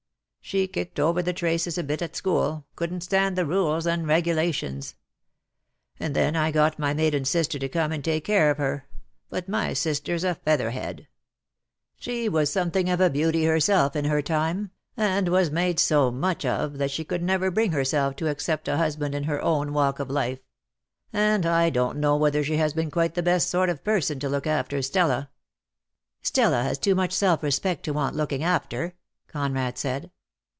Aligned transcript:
She 0.43 0.67
kicked 0.67 0.99
over 0.99 1.23
the 1.23 1.31
traces 1.31 1.77
a 1.77 1.83
bit 1.83 2.01
at 2.01 2.13
school— 2.13 2.65
couldn't 2.75 3.01
stand 3.03 3.37
the 3.37 3.45
rules 3.45 3.85
and 3.87 4.05
regulations. 4.05 4.95
And 5.97 6.13
then 6.13 6.35
I 6.35 6.51
got 6.51 6.77
my 6.77 6.93
maiden 6.93 7.23
sister 7.23 7.57
to 7.57 7.69
come 7.69 7.93
and 7.93 8.03
take 8.03 8.25
care 8.25 8.51
of 8.51 8.57
her; 8.57 8.85
but 9.29 9.47
my 9.47 9.71
sister's 9.71 10.25
a 10.25 10.35
feather 10.35 10.71
head. 10.71 11.07
She 11.95 12.27
was 12.27 12.51
something 12.51 12.89
of 12.89 12.99
a 12.99 13.09
beauty 13.09 13.45
herself 13.45 13.95
in 13.95 14.03
her 14.05 14.21
time, 14.21 14.71
and 14.97 15.29
was 15.29 15.49
made 15.51 15.79
so 15.79 16.11
much 16.11 16.43
of 16.43 16.79
that 16.79 16.91
she 16.91 17.05
could 17.05 17.23
never 17.23 17.49
bring 17.49 17.71
herself 17.71 18.17
to 18.17 18.27
accept 18.27 18.67
a 18.67 18.75
husband 18.75 19.15
in 19.15 19.23
her 19.25 19.41
own 19.41 19.67
72 19.67 19.67
DEAD 19.71 19.75
LOVE 19.75 19.87
HAS 19.87 19.91
CHAINS. 19.91 19.95
walk 19.95 19.99
of 19.99 20.13
life: 20.13 20.39
and 21.13 21.45
I 21.45 21.69
don't 21.69 21.97
know 21.97 22.17
whether 22.17 22.43
she 22.43 22.57
has 22.57 22.73
been 22.73 22.91
quite 22.91 23.13
the 23.13 23.23
best 23.23 23.49
sort 23.49 23.69
of 23.69 23.85
person 23.85 24.19
to 24.19 24.27
look 24.27 24.43
aftec 24.45 24.83
Stella." 24.83 25.29
"Stella 26.21 26.61
has 26.63 26.77
too 26.77 26.95
much 26.95 27.13
self 27.13 27.41
respect 27.41 27.83
to 27.85 27.93
want 27.93 28.17
looking 28.17 28.43
after," 28.43 28.95
Conrad 29.29 29.77
said. 29.77 30.11